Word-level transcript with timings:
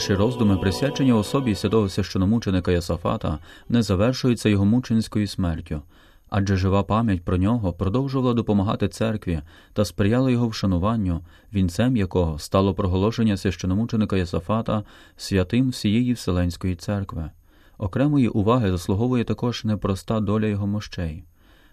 Наші 0.00 0.14
роздуми, 0.14 0.56
присвячені 0.56 1.12
особі 1.12 1.54
святого 1.54 1.88
священомученика 1.88 2.72
Ясафата, 2.72 3.38
не 3.68 3.82
завершуються 3.82 4.48
його 4.48 4.64
мученицькою 4.64 5.26
смертю, 5.26 5.82
адже 6.28 6.56
жива 6.56 6.82
пам'ять 6.82 7.24
про 7.24 7.36
нього 7.36 7.72
продовжувала 7.72 8.34
допомагати 8.34 8.88
церкві 8.88 9.40
та 9.72 9.84
сприяла 9.84 10.30
його 10.30 10.48
вшануванню, 10.48 11.20
вінцем 11.52 11.96
якого 11.96 12.38
стало 12.38 12.74
проголошення 12.74 13.36
священомученика 13.36 14.16
Ясафата 14.16 14.84
святим 15.16 15.68
всієї 15.70 16.12
Вселенської 16.12 16.76
церкви. 16.76 17.30
Окремої 17.78 18.28
уваги 18.28 18.70
заслуговує 18.70 19.24
також 19.24 19.64
непроста 19.64 20.20
доля 20.20 20.46
його 20.46 20.66
мощей. 20.66 21.24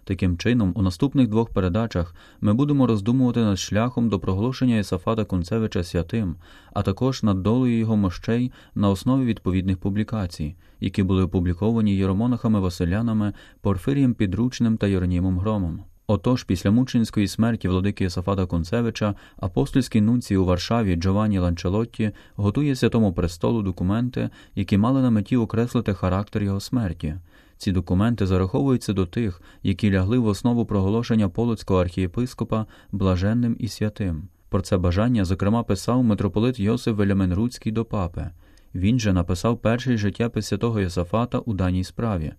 Таким 0.08 0.38
чином, 0.38 0.74
у 0.76 0.82
наступних 0.82 1.28
двох 1.28 1.50
передачах 1.50 2.16
ми 2.42 2.54
будемо 2.54 2.88
роздумувати 2.88 3.40
над 3.40 3.60
шляхом 3.60 4.10
до 4.10 4.20
проголошення 4.20 4.76
Єсафата 4.76 5.26
Кунцевича 5.26 5.84
святим, 5.84 6.36
а 6.74 6.82
також 6.82 7.24
над 7.24 7.44
долею 7.44 7.80
його 7.80 7.98
мощей 7.98 8.52
на 8.76 8.90
основі 8.90 9.26
відповідних 9.26 9.78
публікацій, 9.78 10.56
які 10.80 11.04
були 11.04 11.24
опубліковані 11.24 11.96
єромонахами 11.96 12.60
Василянами, 12.60 13.34
Порфирієм 13.62 14.14
Підручним 14.14 14.78
та 14.78 14.88
Єронімом 14.88 15.40
Громом. 15.40 15.80
Отож, 16.08 16.44
після 16.44 16.72
мученської 16.72 17.28
смерті 17.28 17.68
владики 17.68 18.04
Єсафата 18.04 18.46
Концевича, 18.46 19.16
апостольський 19.38 20.02
нунцій 20.02 20.38
у 20.38 20.46
Варшаві 20.46 20.96
Джованні 20.96 21.40
Ланчелотті 21.40 22.12
готує 22.36 22.76
святому 22.76 23.14
престолу 23.14 23.62
документи, 23.62 24.30
які 24.56 24.78
мали 24.78 25.02
на 25.02 25.10
меті 25.10 25.38
окреслити 25.38 25.94
характер 25.94 26.44
його 26.44 26.60
смерті. 26.60 27.16
Ці 27.58 27.72
документи 27.72 28.26
зараховуються 28.26 28.94
до 28.94 29.06
тих, 29.06 29.42
які 29.64 29.92
лягли 29.92 30.18
в 30.18 30.26
основу 30.26 30.66
проголошення 30.66 31.30
полоцького 31.30 31.82
архієпископа 31.82 32.66
блаженним 32.92 33.56
і 33.60 33.68
святим. 33.68 34.28
Про 34.50 34.62
це 34.62 34.78
бажання, 34.78 35.26
зокрема, 35.26 35.64
писав 35.64 36.04
митрополит 36.04 36.60
Йосиф 36.60 36.96
Веляменруцький 36.96 37.72
до 37.72 37.86
папи. 37.86 38.30
Він 38.76 39.00
же 39.00 39.14
написав 39.14 39.58
перший 39.58 39.98
життєпис 39.98 40.48
святого 40.48 40.80
Йосафата 40.80 41.40
у 41.40 41.54
даній 41.54 41.84
справі. 41.84 42.34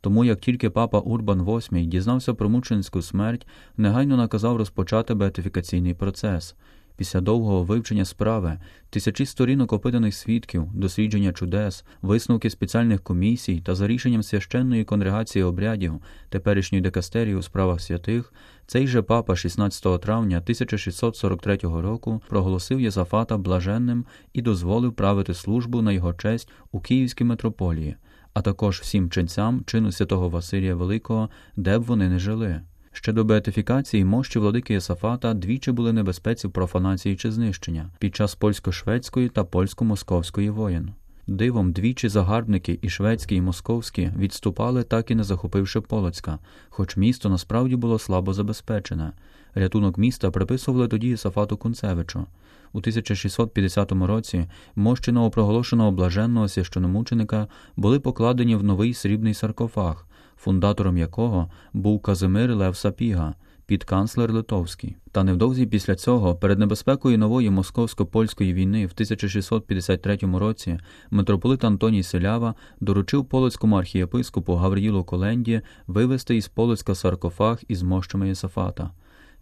Тому 0.00 0.24
як 0.24 0.40
тільки 0.40 0.70
папа 0.70 0.98
Урбан 0.98 1.42
VIII 1.42 1.86
дізнався 1.86 2.34
про 2.34 2.48
мученську 2.48 3.02
смерть, 3.02 3.46
негайно 3.76 4.16
наказав 4.16 4.56
розпочати 4.56 5.14
беатифікаційний 5.14 5.94
процес. 5.94 6.54
Після 7.02 7.20
довгого 7.20 7.64
вивчення 7.64 8.04
справи, 8.04 8.58
тисячі 8.90 9.26
сторінок 9.26 9.72
опитаних 9.72 10.14
свідків, 10.14 10.68
дослідження 10.74 11.32
чудес, 11.32 11.84
висновки 12.02 12.50
спеціальних 12.50 13.02
комісій 13.02 13.60
та 13.60 13.74
за 13.74 13.86
рішенням 13.86 14.22
священної 14.22 14.84
конгрегації 14.84 15.42
обрядів 15.42 15.94
теперішньої 16.28 16.82
декастерії 16.82 17.34
у 17.34 17.42
справах 17.42 17.80
святих, 17.80 18.32
цей 18.66 18.86
же 18.86 19.02
папа 19.02 19.36
16 19.36 20.00
травня 20.00 20.36
1643 20.36 21.56
року 21.62 22.22
проголосив 22.28 22.80
Єзафата 22.80 23.36
блаженним 23.36 24.04
і 24.32 24.42
дозволив 24.42 24.92
правити 24.92 25.34
службу 25.34 25.82
на 25.82 25.92
його 25.92 26.14
честь 26.14 26.48
у 26.72 26.80
Київській 26.80 27.24
митрополії, 27.24 27.96
а 28.34 28.42
також 28.42 28.80
всім 28.80 29.10
ченцям 29.10 29.62
чину 29.66 29.92
святого 29.92 30.28
Василія 30.28 30.74
Великого, 30.74 31.30
де 31.56 31.78
б 31.78 31.82
вони 31.82 32.08
не 32.08 32.18
жили. 32.18 32.62
Ще 32.92 33.12
до 33.12 33.24
беатифікації 33.24 34.04
мощі 34.04 34.38
владики 34.38 34.74
Єсафата 34.74 35.34
двічі 35.34 35.72
були 35.72 35.92
небезпеці 35.92 36.48
профанації 36.48 37.16
чи 37.16 37.32
знищення 37.32 37.90
під 37.98 38.16
час 38.16 38.34
польсько-шведської 38.34 39.28
та 39.28 39.44
польсько-московської 39.44 40.50
воєн. 40.50 40.92
Дивом 41.26 41.72
двічі 41.72 42.08
загарбники 42.08 42.78
і 42.82 42.88
шведські, 42.88 43.34
і 43.34 43.40
московські 43.40 44.10
відступали, 44.18 44.82
так 44.82 45.10
і 45.10 45.14
не 45.14 45.24
захопивши 45.24 45.80
Полоцька, 45.80 46.38
хоч 46.68 46.96
місто 46.96 47.28
насправді 47.28 47.76
було 47.76 47.98
слабо 47.98 48.34
забезпечене. 48.34 49.12
Рятунок 49.54 49.98
міста 49.98 50.30
приписували 50.30 50.88
тоді 50.88 51.08
Єсафату 51.08 51.56
Кунцевичу. 51.56 52.26
У 52.72 52.78
1650 52.78 53.92
році 53.92 54.46
мощі 54.76 55.12
новопроголошеного 55.12 55.90
блаженного 55.90 56.48
священомученика 56.48 57.48
були 57.76 58.00
покладені 58.00 58.56
в 58.56 58.64
новий 58.64 58.94
срібний 58.94 59.34
саркофаг, 59.34 60.06
фундатором 60.42 60.98
якого 60.98 61.50
був 61.72 62.02
Казимир 62.02 62.54
Лев 62.54 62.76
Сапіга, 62.76 63.34
підканцлер 63.66 64.32
Литовський. 64.32 64.96
Та 65.12 65.24
невдовзі 65.24 65.66
після 65.66 65.94
цього, 65.94 66.36
перед 66.36 66.58
небезпекою 66.58 67.18
нової 67.18 67.50
московсько-польської 67.50 68.52
війни 68.52 68.86
в 68.86 68.90
1653 68.94 70.18
році, 70.22 70.78
митрополит 71.10 71.64
Антоній 71.64 72.02
Селява 72.02 72.54
доручив 72.80 73.24
полоцькому 73.24 73.76
архієпископу 73.76 74.54
Гаврілу 74.54 75.04
Коленді 75.04 75.60
вивезти 75.86 76.36
із 76.36 76.48
Полоцька 76.48 76.94
саркофаг 76.94 77.60
із 77.68 77.82
мощами 77.82 78.28
Єсафата. 78.28 78.90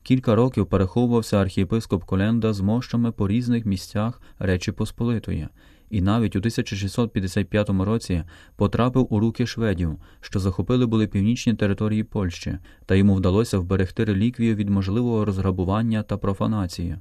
Кілька 0.03 0.35
років 0.35 0.67
переховувався 0.67 1.41
архієпископ 1.41 2.05
Коленда 2.05 2.53
з 2.53 2.61
мощами 2.61 3.13
по 3.13 3.29
різних 3.29 3.67
місцях 3.67 4.23
Речі 4.39 4.73
Посполитої, 4.73 5.49
і 5.91 6.01
навіть 6.01 6.37
у 6.37 6.39
1655 6.39 7.71
році 7.71 8.25
потрапив 8.57 9.07
у 9.11 9.21
руки 9.21 9.47
шведів, 9.47 9.99
що 10.21 10.41
захопили 10.41 10.87
були 10.87 11.07
північні 11.07 11.55
території 11.55 12.05
Польщі, 12.05 12.59
та 12.87 12.95
йому 12.95 13.15
вдалося 13.15 13.59
вберегти 13.59 14.05
реліквію 14.05 14.55
від 14.55 14.71
можливого 14.71 15.25
розграбування 15.25 16.03
та 16.03 16.17
профанації. 16.17 16.97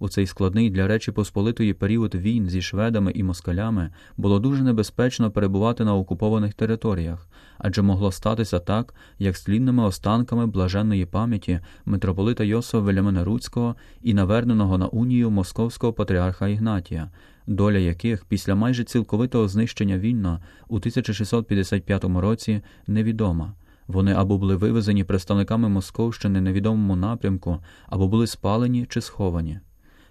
У 0.00 0.08
цей 0.08 0.26
складний 0.26 0.70
для 0.70 0.86
Речі 0.86 1.12
Посполитої 1.12 1.74
період 1.74 2.14
війн 2.14 2.48
зі 2.48 2.62
шведами 2.62 3.12
і 3.14 3.22
москалями 3.22 3.90
було 4.16 4.38
дуже 4.38 4.62
небезпечно 4.62 5.30
перебувати 5.30 5.84
на 5.84 5.94
окупованих 5.94 6.54
територіях, 6.54 7.28
адже 7.58 7.82
могло 7.82 8.12
статися 8.12 8.58
так, 8.58 8.94
як 9.18 9.36
з 9.36 9.48
останками 9.78 10.46
блаженної 10.46 11.06
пам'яті 11.06 11.60
митрополита 11.84 12.44
Йосифа 12.44 12.78
Велямена 12.78 13.24
Руцького 13.24 13.76
і 14.02 14.14
наверненого 14.14 14.78
на 14.78 14.86
унію 14.86 15.30
московського 15.30 15.92
патріарха 15.92 16.48
Ігнатія, 16.48 17.10
доля 17.46 17.78
яких 17.78 18.24
після 18.24 18.54
майже 18.54 18.84
цілковитого 18.84 19.48
знищення 19.48 19.98
вільно 19.98 20.40
у 20.68 20.76
1655 20.76 22.04
році 22.04 22.60
невідома. 22.86 23.54
Вони 23.86 24.12
або 24.12 24.38
були 24.38 24.56
вивезені 24.56 25.04
представниками 25.04 25.68
Московщини 25.68 26.40
невідомому 26.40 26.96
напрямку, 26.96 27.58
або 27.86 28.08
були 28.08 28.26
спалені 28.26 28.86
чи 28.88 29.00
сховані. 29.00 29.60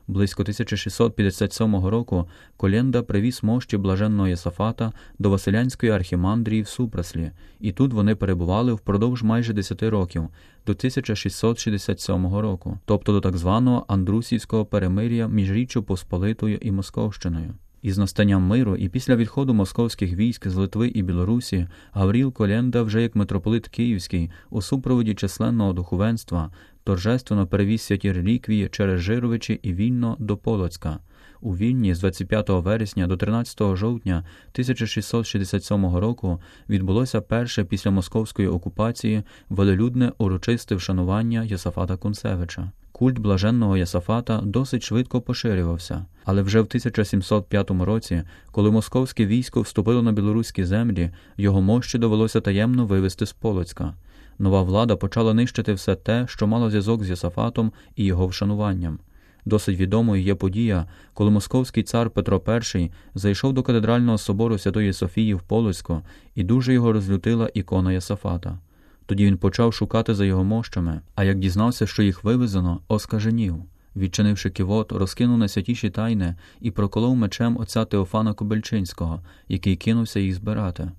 Близько 0.10 0.42
1657 0.42 1.86
року 1.86 2.28
Коленда 2.58 3.04
привіз 3.04 3.40
мощі 3.44 3.78
блаженного 3.78 4.28
Єсафата 4.28 4.94
до 5.20 5.30
Василянської 5.30 5.92
архімандрії 5.92 6.62
в 6.62 6.68
Супраслі, 6.68 7.32
і 7.60 7.72
тут 7.72 7.94
вони 7.94 8.16
перебували 8.16 8.74
впродовж 8.74 9.24
майже 9.24 9.54
10 9.54 9.84
років 9.84 10.22
до 10.66 10.72
1667 10.72 12.28
року, 12.28 12.80
тобто 12.86 13.12
до 13.12 13.22
так 13.22 13.38
званого 13.38 13.86
Андрусівського 13.88 14.66
перемир'я 14.66 15.28
між 15.28 15.52
Річчю 15.52 15.84
Посполитою 15.84 16.58
і 16.62 16.72
Московщиною. 16.72 17.54
Із 17.82 17.98
настанням 17.98 18.44
миру 18.44 18.76
і 18.76 18.90
після 18.90 19.16
відходу 19.16 19.54
московських 19.54 20.14
військ 20.14 20.48
з 20.48 20.56
Литви 20.56 20.88
і 20.88 21.04
Білорусі 21.04 21.68
Гавріл 21.92 22.34
Коленда, 22.34 22.84
вже 22.84 23.02
як 23.02 23.16
митрополит 23.16 23.68
Київський, 23.68 24.32
у 24.50 24.62
супроводі 24.62 25.14
численного 25.16 25.74
духовенства, 25.74 26.52
торжественно 26.88 27.48
перевіз 27.48 27.82
святі 27.82 28.12
реліквії 28.12 28.70
через 28.72 29.02
Жировичі 29.02 29.60
і 29.64 29.74
Вільно 29.74 30.16
до 30.20 30.38
Полоцька. 30.38 31.00
У 31.42 31.56
Вільні 31.56 31.96
з 31.96 32.00
25 32.00 32.50
вересня 32.50 33.08
до 33.08 33.18
13 33.18 33.76
жовтня 33.76 34.18
1667 34.18 35.96
року 35.96 36.42
відбулося 36.70 37.22
перше 37.22 37.64
після 37.64 37.92
московської 37.92 38.48
окупації 38.48 39.24
велелюдне 39.50 40.12
урочисте 40.18 40.76
вшанування 40.76 41.44
Єсафата 41.44 41.98
Кунцевича. 41.98 42.72
Культ 42.92 43.20
блаженного 43.20 43.78
Єсафата 43.78 44.42
досить 44.44 44.84
швидко 44.84 45.22
поширювався, 45.22 46.06
але 46.26 46.42
вже 46.42 46.62
в 46.62 46.66
1705 46.66 47.72
році, 47.72 48.24
коли 48.52 48.72
московське 48.72 49.26
військо 49.26 49.62
вступило 49.62 50.02
на 50.02 50.12
білоруські 50.12 50.66
землі, 50.66 51.12
його 51.38 51.62
мощі 51.62 51.98
довелося 51.98 52.42
таємно 52.42 52.86
вивезти 52.86 53.26
з 53.26 53.34
Полоцька. 53.34 53.94
Нова 54.40 54.64
влада 54.64 54.96
почала 54.96 55.34
нищити 55.34 55.74
все 55.74 55.96
те, 55.96 56.26
що 56.30 56.48
мало 56.48 56.70
зв'язок 56.70 57.04
з 57.04 57.10
Єсафатом 57.10 57.72
і 57.96 58.06
його 58.06 58.28
вшануванням. 58.28 59.00
Досить 59.46 59.78
відомою 59.78 60.24
є 60.24 60.36
подія, 60.36 60.86
коли 61.14 61.32
московський 61.32 61.84
цар 61.84 62.10
Петро 62.10 62.42
І 62.76 62.92
зайшов 63.16 63.54
до 63.54 63.64
катедрального 63.64 64.18
собору 64.18 64.58
Святої 64.58 64.94
Софії 64.94 65.34
в 65.34 65.42
Полоцьку 65.42 66.02
і 66.36 66.44
дуже 66.44 66.74
його 66.74 66.92
розлютила 66.92 67.50
ікона 67.54 67.92
Єсафата. 67.92 68.60
Тоді 69.06 69.26
він 69.26 69.38
почав 69.38 69.74
шукати 69.74 70.16
за 70.16 70.26
його 70.26 70.44
мощами, 70.44 71.02
а 71.16 71.24
як 71.24 71.40
дізнався, 71.40 71.88
що 71.88 72.04
їх 72.04 72.24
вивезено, 72.24 72.80
оскаженів. 72.88 73.56
Відчинивши 73.96 74.50
кивот, 74.50 74.92
розкинув 74.92 75.38
на 75.38 75.48
святіші 75.48 75.90
тайни 75.90 76.36
і 76.62 76.72
проколов 76.72 77.16
мечем 77.16 77.58
отця 77.58 77.86
Теофана 77.86 78.34
Кобельчинського, 78.34 79.22
який 79.48 79.76
кинувся 79.76 80.20
їх 80.20 80.36
збирати. 80.36 80.92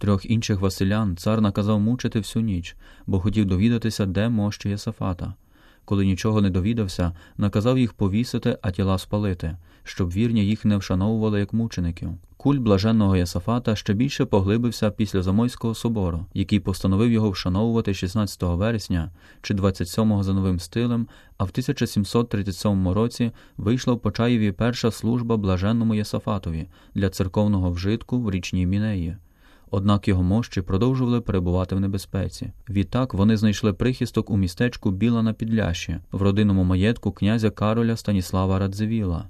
Трьох 0.00 0.30
інших 0.30 0.60
Василян 0.60 1.16
цар 1.16 1.40
наказав 1.40 1.80
мучити 1.80 2.18
всю 2.18 2.42
ніч, 2.42 2.76
бо 3.06 3.20
хотів 3.20 3.44
довідатися, 3.44 4.06
де 4.06 4.28
мощі 4.28 4.68
Єсафата. 4.68 5.34
коли 5.84 6.06
нічого 6.06 6.40
не 6.40 6.50
довідався, 6.50 7.12
наказав 7.36 7.78
їх 7.78 7.92
повісити, 7.92 8.58
а 8.62 8.70
тіла 8.70 8.98
спалити, 8.98 9.56
щоб 9.84 10.10
вірні 10.10 10.46
їх 10.46 10.64
не 10.64 10.76
вшановували 10.76 11.40
як 11.40 11.52
мучеників. 11.52 12.10
Культ 12.36 12.60
блаженного 12.60 13.16
Ясафата 13.16 13.76
ще 13.76 13.92
більше 13.92 14.24
поглибився 14.24 14.90
після 14.90 15.22
Замойського 15.22 15.74
собору, 15.74 16.26
який 16.34 16.60
постановив 16.60 17.10
його 17.10 17.30
вшановувати 17.30 17.94
16 17.94 18.42
вересня 18.42 19.10
чи 19.42 19.54
27 19.54 20.22
за 20.22 20.32
новим 20.32 20.60
стилем, 20.60 21.08
а 21.38 21.44
в 21.44 21.48
1737 21.48 22.88
році 22.88 23.32
вийшла 23.56 23.94
в 23.94 24.00
Почаєві 24.00 24.52
перша 24.52 24.90
служба 24.90 25.36
блаженному 25.36 25.94
Ясафатові 25.94 26.66
для 26.94 27.10
церковного 27.10 27.70
вжитку 27.70 28.20
в 28.20 28.30
річній 28.30 28.66
Мінеї. 28.66 29.16
Однак 29.70 30.08
його 30.08 30.22
мощі 30.22 30.62
продовжували 30.62 31.20
перебувати 31.20 31.74
в 31.74 31.80
небезпеці. 31.80 32.52
Відтак 32.68 33.14
вони 33.14 33.36
знайшли 33.36 33.72
прихисток 33.72 34.30
у 34.30 34.36
містечку 34.36 34.90
Біла 34.90 35.22
на 35.22 35.32
Підлящі, 35.32 35.98
в 36.12 36.22
родинному 36.22 36.64
маєтку 36.64 37.12
князя 37.12 37.50
Кароля 37.50 37.96
Станіслава 37.96 38.58
Радзивіла. 38.58 39.28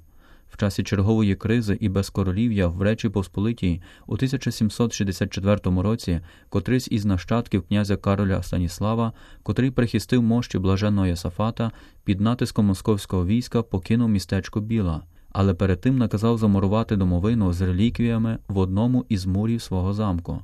В 0.49 0.57
часі 0.57 0.83
чергової 0.83 1.35
кризи 1.35 1.77
і 1.79 1.89
безкоролів'я 1.89 2.67
в 2.67 2.81
Речі 2.81 3.09
Посполитій 3.09 3.81
у 4.07 4.13
1764 4.13 5.59
році 5.63 6.19
котрийсь 6.49 6.87
із 6.91 7.05
нащадків 7.05 7.61
князя 7.61 7.97
Кароля 7.97 8.43
Станіслава, 8.43 9.13
котрий 9.43 9.71
прихистив 9.71 10.23
мощі 10.23 10.59
блаженного 10.59 11.07
Ясафата, 11.07 11.71
під 12.03 12.21
натиском 12.21 12.65
московського 12.65 13.25
війська 13.25 13.61
покинув 13.61 14.09
містечко 14.09 14.59
Біла 14.59 15.01
але 15.31 15.53
перед 15.53 15.81
тим 15.81 15.97
наказав 15.97 16.37
замурувати 16.37 16.95
домовину 16.95 17.53
з 17.53 17.61
реліквіями 17.61 18.37
в 18.47 18.57
одному 18.57 19.05
із 19.09 19.25
мурів 19.25 19.61
свого 19.61 19.93
замку. 19.93 20.39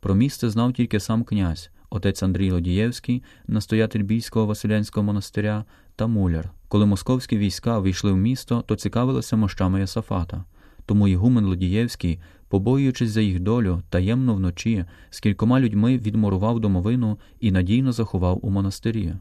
Про 0.00 0.14
місце 0.14 0.50
знав 0.50 0.72
тільки 0.72 1.00
сам 1.00 1.24
князь, 1.24 1.70
отець 1.90 2.22
Андрій 2.22 2.50
Лодієвський, 2.50 3.22
настоятель 3.46 4.02
бійського 4.02 4.46
Василянського 4.46 5.04
монастиря 5.04 5.64
та 5.96 6.06
муляр. 6.06 6.50
Коли 6.68 6.86
московські 6.86 7.38
війська 7.38 7.80
війшли 7.80 8.12
в 8.12 8.16
місто, 8.16 8.64
то 8.66 8.76
цікавилися 8.76 9.36
мощами 9.36 9.80
Ясафата. 9.80 10.44
Тому 10.86 11.08
Ігумен 11.08 11.44
Лодієвський, 11.44 12.20
побоюючись 12.48 13.10
за 13.10 13.20
їх 13.20 13.40
долю, 13.40 13.82
таємно 13.88 14.34
вночі 14.34 14.84
з 15.10 15.20
кількома 15.20 15.60
людьми 15.60 15.98
відмурував 15.98 16.60
домовину 16.60 17.18
і 17.40 17.52
надійно 17.52 17.92
заховав 17.92 18.46
у 18.46 18.50
монастирі 18.50 19.14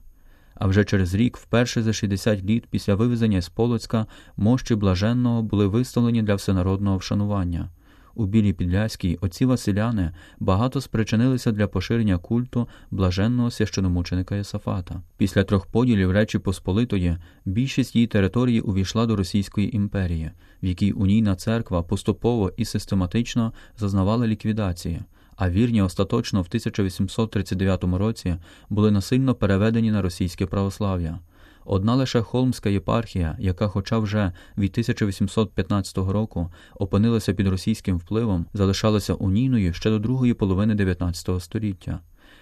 а 0.56 0.68
вже 0.68 0.84
через 0.84 1.14
рік, 1.14 1.38
вперше 1.38 1.84
за 1.84 1.94
60 1.94 2.44
літ 2.44 2.66
після 2.70 2.96
вивезення 2.96 3.42
з 3.42 3.50
Полоцька, 3.50 4.06
мощі 4.38 4.76
блаженного 4.76 5.42
були 5.42 5.68
виставлені 5.68 6.22
для 6.22 6.36
всенародного 6.36 6.98
вшанування. 6.98 7.70
У 8.18 8.26
Білій 8.26 8.54
Підляській 8.54 9.18
отці 9.22 9.46
Василяни 9.46 10.12
багато 10.40 10.82
спричинилися 10.82 11.52
для 11.52 11.68
поширення 11.68 12.18
культу 12.18 12.68
блаженного 12.92 13.52
священомученика 13.52 14.36
Єсафата. 14.36 15.02
Після 15.18 15.44
трьох 15.44 15.66
поділів 15.66 16.12
Речі 16.12 16.40
Посполитої 16.40 17.18
більшість 17.46 17.96
її 17.96 18.08
території 18.08 18.62
увійшла 18.62 19.06
до 19.06 19.16
Російської 19.16 19.76
імперії, 19.76 20.32
в 20.64 20.66
якій 20.66 20.92
унійна 20.92 21.36
церква 21.36 21.84
поступово 21.84 22.52
і 22.58 22.66
систематично 22.66 23.54
зазнавала 23.78 24.28
ліквідації 24.28 25.02
а 25.36 25.50
вірні 25.50 25.82
остаточно 25.82 26.42
в 26.42 26.46
1839 26.46 27.84
році 27.84 28.36
були 28.70 28.92
насильно 28.92 29.36
переведені 29.36 29.92
на 29.92 30.02
російське 30.02 30.46
православ'я. 30.46 31.20
Одна 31.66 31.96
лише 31.96 32.22
Холмська 32.22 32.70
єпархія, 32.70 33.36
яка, 33.40 33.68
хоча 33.68 34.00
вже 34.00 34.32
від 34.58 34.72
1815 34.72 35.98
року 35.98 36.52
опинилася 36.80 37.34
під 37.34 37.48
російським 37.48 37.98
впливом, 37.98 38.46
залишалася 38.54 39.14
унійною 39.14 39.74
ще 39.74 39.90
до 39.90 40.00
другої 40.00 40.34
половини 40.34 40.76
19 40.76 41.42
століття. 41.44 42.00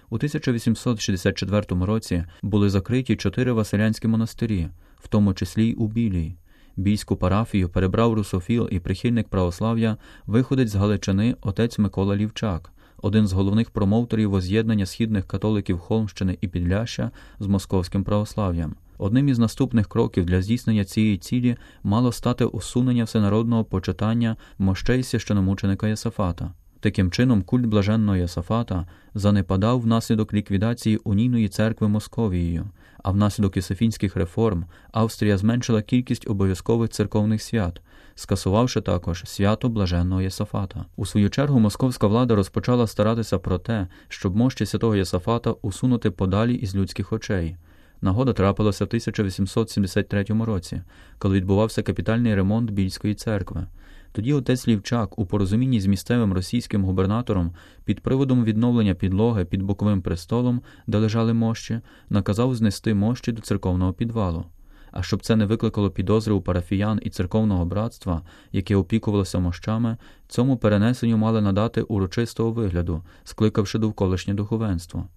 У 0.09 0.15
1864 0.15 1.63
році 1.69 2.25
були 2.41 2.69
закриті 2.69 3.15
чотири 3.15 3.51
василянські 3.51 4.07
монастирі, 4.07 4.67
в 4.97 5.07
тому 5.07 5.33
числі 5.33 5.67
й 5.67 5.75
у 5.77 5.87
Білій. 5.87 6.35
Бійську 6.75 7.15
парафію 7.15 7.69
перебрав 7.69 8.13
русофіл 8.13 8.67
і 8.71 8.79
прихильник 8.79 9.27
православ'я, 9.27 9.97
виходить 10.25 10.69
з 10.69 10.75
Галичини 10.75 11.35
отець 11.41 11.79
Микола 11.79 12.15
Лівчак, 12.15 12.71
один 13.03 13.27
з 13.27 13.33
головних 13.33 13.69
промоутерів 13.69 14.29
воз'єднання 14.29 14.85
східних 14.85 15.27
католиків 15.27 15.79
Холмщини 15.79 16.37
і 16.41 16.47
Підляща 16.47 17.11
з 17.39 17.47
московським 17.47 18.03
православ'ям. 18.03 18.75
Одним 18.97 19.29
із 19.29 19.39
наступних 19.39 19.87
кроків 19.87 20.25
для 20.25 20.41
здійснення 20.41 20.85
цієї 20.85 21.17
цілі 21.17 21.55
мало 21.83 22.11
стати 22.11 22.45
усунення 22.45 23.03
всенародного 23.03 23.63
почитання 23.63 24.37
мощей 24.57 25.03
священомученика 25.03 25.87
Єсафата. 25.87 26.53
Таким 26.83 27.11
чином, 27.11 27.43
культ 27.43 27.65
блаженного 27.65 28.17
Єсафата 28.17 28.87
занепадав 29.13 29.81
внаслідок 29.81 30.33
ліквідації 30.33 30.97
унійної 30.97 31.49
церкви 31.49 31.87
Московією, 31.87 32.69
а 33.03 33.11
внаслідок 33.11 33.55
йосифінських 33.55 34.15
реформ 34.15 34.65
Австрія 34.91 35.37
зменшила 35.37 35.81
кількість 35.81 36.29
обов'язкових 36.29 36.89
церковних 36.89 37.41
свят, 37.41 37.81
скасувавши 38.15 38.81
також 38.81 39.23
свято 39.25 39.69
блаженного 39.69 40.21
Єсафата. 40.21 40.85
У 40.95 41.05
свою 41.05 41.29
чергу 41.29 41.59
московська 41.59 42.07
влада 42.07 42.35
розпочала 42.35 42.87
старатися 42.87 43.39
про 43.39 43.57
те, 43.57 43.87
щоб 44.07 44.35
мощі 44.35 44.65
святого 44.65 44.95
Єсафата 44.95 45.51
усунути 45.61 46.11
подалі 46.11 46.55
із 46.55 46.75
людських 46.75 47.13
очей. 47.13 47.55
Нагода 48.01 48.33
трапилася 48.33 48.85
в 48.85 48.87
1873 48.87 50.23
році, 50.23 50.81
коли 51.17 51.35
відбувався 51.35 51.83
капітальний 51.83 52.35
ремонт 52.35 52.71
Більської 52.71 53.15
церкви. 53.15 53.67
Тоді 54.13 54.33
отець 54.33 54.67
Лівчак 54.67 55.19
у 55.19 55.25
порозумінні 55.25 55.81
з 55.81 55.85
місцевим 55.85 56.33
російським 56.33 56.85
губернатором 56.85 57.51
під 57.85 57.99
приводом 57.99 58.43
відновлення 58.43 58.93
підлоги 58.93 59.45
під 59.45 59.63
боковим 59.63 60.01
престолом, 60.01 60.61
де 60.87 60.97
лежали 60.97 61.33
мощі, 61.33 61.81
наказав 62.09 62.55
знести 62.55 62.93
мощі 62.93 63.31
до 63.31 63.41
церковного 63.41 63.93
підвалу. 63.93 64.45
А 64.91 65.03
щоб 65.03 65.21
це 65.23 65.35
не 65.35 65.45
викликало 65.45 65.91
підозри 65.91 66.33
у 66.33 66.41
парафіян 66.41 66.99
і 67.03 67.09
церковного 67.09 67.65
братства, 67.65 68.21
яке 68.51 68.75
опікувалося 68.75 69.39
мощами, 69.39 69.97
цьому 70.27 70.57
перенесенню 70.57 71.17
мали 71.17 71.41
надати 71.41 71.81
урочистого 71.81 72.51
вигляду, 72.51 73.03
скликавши 73.23 73.79
довколишнє 73.79 74.33
духовенство. 74.33 75.07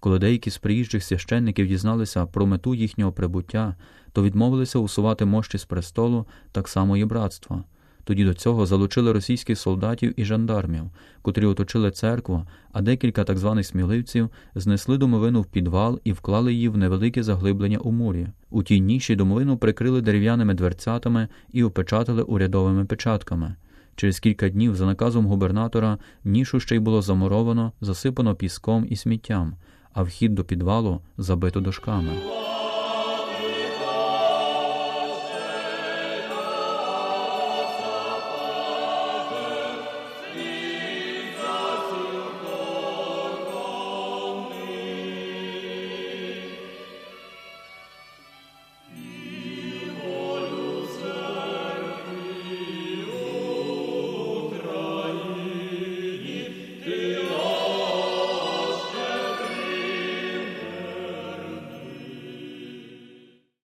Коли 0.00 0.18
деякі 0.18 0.50
з 0.50 0.58
приїжджих 0.58 1.04
священників 1.04 1.68
дізналися 1.68 2.26
про 2.26 2.46
мету 2.46 2.74
їхнього 2.74 3.12
прибуття, 3.12 3.76
то 4.12 4.22
відмовилися 4.22 4.78
усувати 4.78 5.24
мощі 5.24 5.58
з 5.58 5.64
престолу 5.64 6.26
так 6.52 6.68
само 6.68 6.96
і 6.96 7.04
братства. 7.04 7.64
Тоді 8.06 8.24
до 8.24 8.34
цього 8.34 8.66
залучили 8.66 9.12
російських 9.12 9.58
солдатів 9.58 10.20
і 10.20 10.24
жандармів, 10.24 10.82
котрі 11.22 11.46
оточили 11.46 11.90
церкву, 11.90 12.46
а 12.72 12.82
декілька 12.82 13.24
так 13.24 13.38
званих 13.38 13.66
сміливців 13.66 14.30
знесли 14.54 14.98
домовину 14.98 15.40
в 15.40 15.46
підвал 15.46 16.00
і 16.04 16.12
вклали 16.12 16.54
її 16.54 16.68
в 16.68 16.76
невелике 16.76 17.22
заглиблення 17.22 17.78
у 17.78 17.92
мурі. 17.92 18.26
У 18.50 18.62
тій 18.62 18.80
ніші 18.80 19.16
домовину 19.16 19.56
прикрили 19.56 20.00
дерев'яними 20.00 20.54
дверцятами 20.54 21.28
і 21.52 21.64
опечатали 21.64 22.22
урядовими 22.22 22.84
печатками. 22.84 23.54
Через 23.96 24.20
кілька 24.20 24.48
днів, 24.48 24.76
за 24.76 24.86
наказом 24.86 25.26
губернатора, 25.26 25.98
нішу 26.24 26.60
ще 26.60 26.76
й 26.76 26.78
було 26.78 27.02
замуровано, 27.02 27.72
засипано 27.80 28.34
піском 28.34 28.86
і 28.90 28.96
сміттям, 28.96 29.54
а 29.92 30.02
вхід 30.02 30.34
до 30.34 30.44
підвалу 30.44 31.00
забито 31.18 31.60
дошками. 31.60 32.10